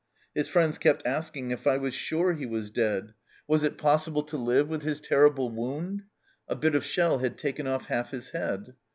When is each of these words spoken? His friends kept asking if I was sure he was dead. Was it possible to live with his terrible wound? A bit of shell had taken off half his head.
His 0.33 0.47
friends 0.47 0.79
kept 0.79 1.05
asking 1.05 1.51
if 1.51 1.67
I 1.67 1.77
was 1.77 1.93
sure 1.93 2.33
he 2.33 2.47
was 2.47 2.71
dead. 2.71 3.13
Was 3.47 3.61
it 3.61 3.77
possible 3.77 4.23
to 4.23 4.35
live 4.35 4.67
with 4.67 4.81
his 4.81 4.99
terrible 4.99 5.51
wound? 5.51 6.05
A 6.49 6.55
bit 6.55 6.73
of 6.73 6.83
shell 6.83 7.19
had 7.19 7.37
taken 7.37 7.67
off 7.67 7.85
half 7.85 8.09
his 8.09 8.31
head. 8.31 8.73